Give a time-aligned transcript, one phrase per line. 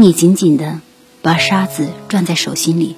[0.00, 0.80] 你紧紧的
[1.22, 2.96] 把沙子攥在手心里，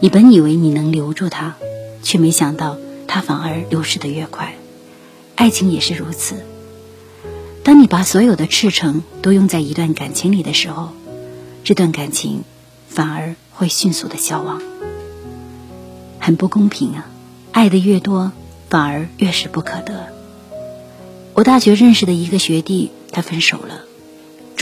[0.00, 1.56] 你本以为你能留住它，
[2.02, 4.54] 却没想到它反而流失的越快。
[5.34, 6.36] 爱情也是如此。
[7.62, 10.90] 当你把所有的赤诚都用在一段感情里的时候，
[11.64, 12.44] 这段感情
[12.88, 14.60] 反而会迅速的消亡。
[16.18, 17.06] 很不公平啊！
[17.52, 18.32] 爱的越多，
[18.68, 20.12] 反而越是不可得。
[21.34, 23.82] 我大学认识的一个学弟，他分手了。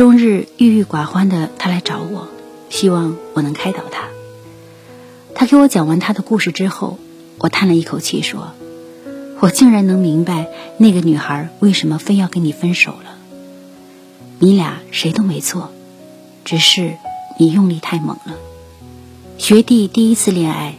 [0.00, 2.26] 终日郁郁寡欢的他来找我，
[2.70, 4.08] 希望我能开导他。
[5.34, 6.98] 他给我讲完他的故事之后，
[7.36, 8.52] 我叹了一口气说
[9.40, 13.18] ：“我竟然能明白那个女孩为什么非要跟你分手了。
[14.38, 15.70] 你俩谁都没错，
[16.46, 16.94] 只是
[17.36, 18.38] 你用力太猛了。”
[19.36, 20.76] 学弟第一次恋爱，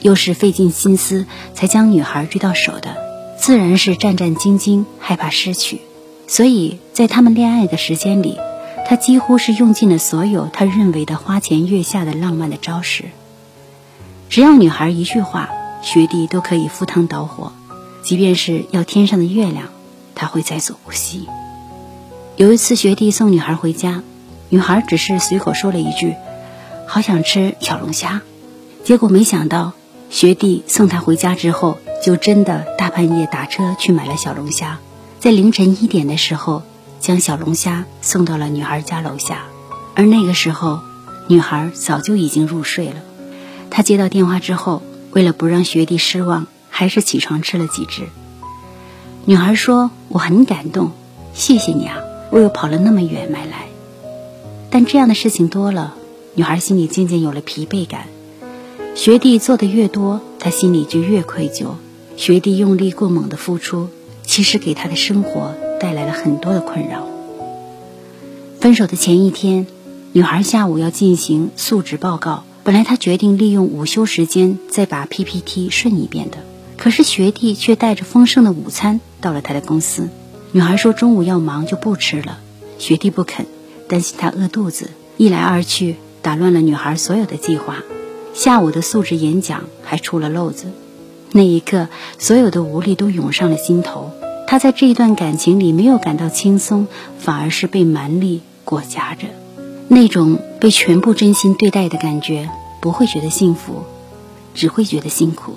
[0.00, 2.96] 又是费尽心思才将女孩追到手的，
[3.38, 5.80] 自然是战战兢兢，害怕失去。
[6.26, 8.36] 所以在他们恋爱的时间里。
[8.86, 13.06] 他几乎是用尽了所有他认为的花前月下的浪漫的招式。
[14.28, 15.50] 只要女孩一句话，
[15.82, 17.52] 学弟都可以赴汤蹈火，
[18.02, 19.68] 即便是要天上的月亮，
[20.14, 21.28] 他会在所不惜。
[22.36, 24.02] 有一次，学弟送女孩回家，
[24.48, 26.14] 女孩只是随口说了一句
[26.86, 28.22] ：“好想吃小龙虾。”
[28.84, 29.72] 结果没想到，
[30.10, 34.78] 学弟送她回家之后，就真的大半夜打车去买了小龙虾，
[35.20, 36.62] 在凌晨一点的时候。
[37.04, 39.42] 将小龙虾送到了女孩家楼下，
[39.94, 40.80] 而那个时候，
[41.28, 42.94] 女孩早就已经入睡了。
[43.68, 44.80] 她接到电话之后，
[45.12, 48.04] 为了不让学弟失望，还是起床吃了几只。
[49.26, 50.92] 女孩说：“我很感动，
[51.34, 51.98] 谢谢你啊，
[52.30, 53.66] 我又跑了那么远买来。”
[54.72, 55.94] 但这样的事情多了，
[56.32, 58.06] 女孩心里渐渐有了疲惫感。
[58.94, 61.72] 学弟做的越多，她心里就越愧疚。
[62.16, 63.90] 学弟用力过猛的付出，
[64.22, 65.54] 其实给她的生活。
[65.84, 67.06] 带来了很多的困扰。
[68.58, 69.66] 分手的前一天，
[70.12, 76.38] 女孩下午要进行述职报告，本来她决定利用午休时间再把 PPT 顺一遍的，
[76.78, 80.08] 可是学弟却带着丰盛的午餐到了她的公司。
[80.52, 82.38] 女孩说中午要忙就不吃了，
[82.78, 83.44] 学弟不肯，
[83.86, 87.82] 担心她饿肚子，一来二去打乱了女孩所有的计划。
[88.32, 90.64] 下午的素质演讲还出了漏子，
[91.32, 94.12] 那一刻所有的无力都涌上了心头。
[94.46, 96.86] 他在这一段感情里没有感到轻松，
[97.18, 99.26] 反而是被蛮力裹挟着。
[99.88, 102.50] 那种被全部真心对待的感觉，
[102.80, 103.82] 不会觉得幸福，
[104.54, 105.56] 只会觉得辛苦。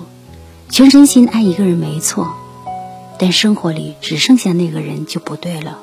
[0.68, 2.34] 全身心爱一个人没错，
[3.18, 5.78] 但生活里只剩下那个人就不对了。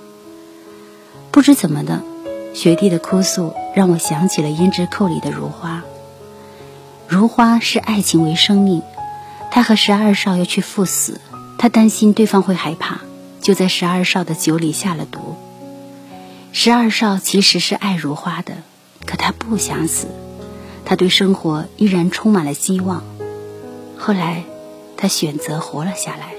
[1.32, 2.02] 不知怎么的，
[2.54, 5.84] 学弟的哭诉让我想起了《胭脂扣》里的如花。
[7.08, 8.82] 如花视爱情为生命，
[9.52, 11.20] 他和十二少要去赴死。
[11.58, 13.02] 他担心对方会害怕，
[13.42, 15.36] 就在十二少的酒里下了毒。
[16.52, 18.58] 十二少其实是爱如花的，
[19.06, 20.08] 可他不想死，
[20.86, 23.04] 他对生活依然充满了希望。
[23.98, 24.44] 后来，
[24.98, 26.34] 他选择活了下来。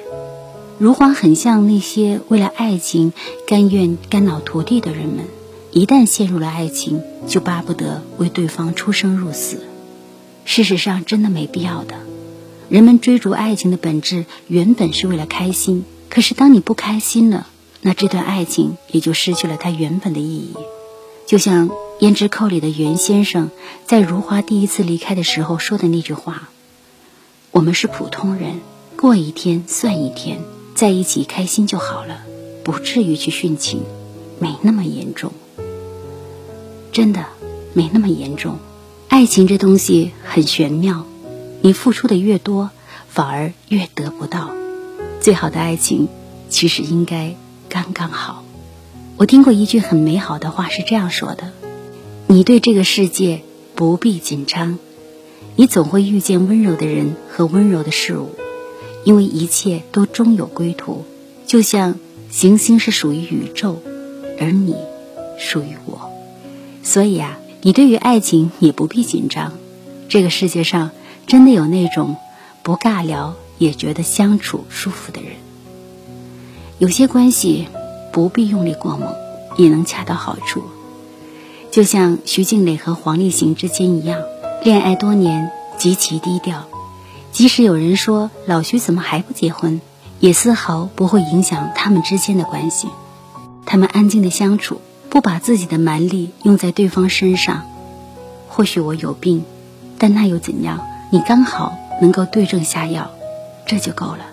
[0.78, 3.15] 如花很像那些为了爱情
[3.47, 5.25] 甘愿肝脑涂地的人们，
[5.72, 9.66] 一旦陷入了爱情，就巴不得为对方出生入死。
[10.44, 11.94] 事实上，真的没必要的。
[12.69, 17.47] 人们追逐爱情的本质原本是为了开心，可是当你不开心了，
[17.81, 20.54] 那这段爱情也就失去了它原本的意义。
[21.27, 21.69] 就像
[22.00, 23.50] 《胭脂扣》里的袁先生
[23.84, 26.49] 在如花第一次离开的时候说的那句话
[27.53, 28.60] ：“我们是普通人，
[28.97, 30.41] 过一天算一天，
[30.75, 32.22] 在一起开心就好了，
[32.65, 33.83] 不至于去殉情，
[34.41, 35.33] 没那么严重。
[36.91, 37.27] 真的，
[37.75, 38.59] 没那么严重。
[39.09, 41.06] 爱情这东西很玄妙。”
[41.66, 42.71] 你付出的越多，
[43.09, 44.53] 反而越得不到。
[45.21, 46.06] 最好的爱情，
[46.49, 47.34] 其实应该
[47.69, 48.44] 刚刚好。
[49.16, 51.50] 我听过一句很美好的话，是这样说的：
[52.28, 53.43] 你对这个世界
[53.75, 54.78] 不必紧张，
[55.56, 58.31] 你总会遇见温柔的人和温柔的事物，
[59.03, 61.04] 因为一切都终有归途。
[61.48, 61.97] 就像
[62.30, 63.83] 行星是属于宇宙，
[64.39, 64.77] 而你
[65.36, 66.12] 属于我。
[66.84, 69.54] 所以啊，你对于爱情也不必紧张。
[70.09, 70.92] 这个世界上。
[71.27, 72.17] 真的有那种
[72.63, 75.33] 不尬聊也觉得相处舒服的人。
[76.78, 77.69] 有些关系
[78.13, 79.15] 不必用力过猛，
[79.57, 80.63] 也能恰到好处。
[81.71, 84.21] 就像徐静蕾和黄立行之间一样，
[84.63, 86.67] 恋爱多年，极其低调。
[87.33, 89.81] 即使有人说老徐怎么还不结婚，
[90.21, 92.89] 也丝毫不会影响他们之间的关系。
[93.67, 94.81] 他们安静的相处，
[95.11, 97.65] 不把自己的蛮力用在对方身上。
[98.49, 99.45] 或许我有病，
[99.99, 100.87] 但那又怎样？
[101.11, 103.11] 你刚好能够对症下药，
[103.67, 104.27] 这就够了，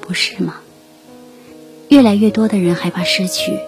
[0.00, 0.54] 不是吗？
[1.88, 3.58] 越来越多的人害怕失去，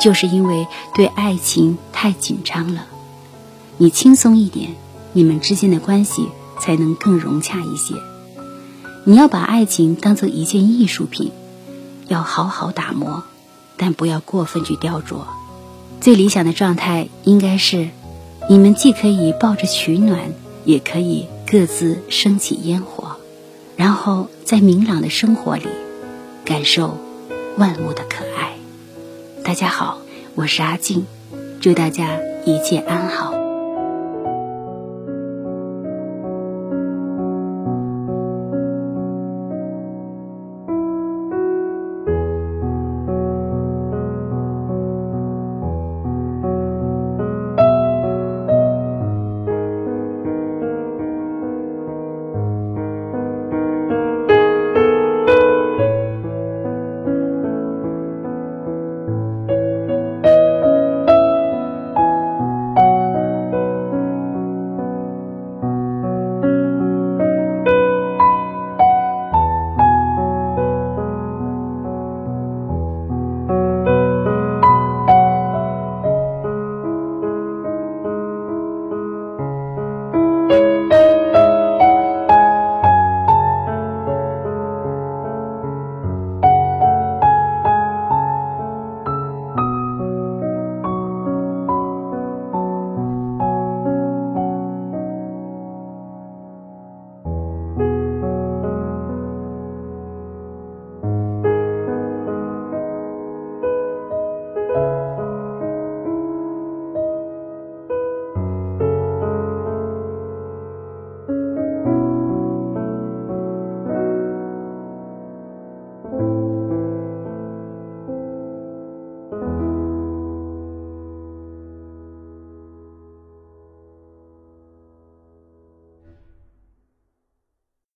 [0.00, 2.86] 就是因为对爱情太紧张了。
[3.78, 4.74] 你轻松一点，
[5.12, 6.28] 你们之间的关系
[6.60, 7.94] 才能更融洽一些。
[9.04, 11.30] 你要把爱情当做一件艺术品，
[12.08, 13.22] 要好好打磨，
[13.76, 15.18] 但不要过分去雕琢。
[16.00, 17.90] 最理想的状态应该是，
[18.50, 20.34] 你们既可以抱着取暖，
[20.64, 23.18] 也可以各自升起烟火，
[23.76, 25.68] 然后在明朗的生活里，
[26.44, 26.98] 感受
[27.56, 28.56] 万物的可爱。
[29.44, 30.00] 大家好，
[30.34, 31.06] 我是阿静，
[31.60, 33.45] 祝大家一切安好。